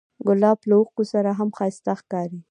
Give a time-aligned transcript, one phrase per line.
[0.27, 2.39] ګلاب له اوښکو سره هم ښایسته ښکاري.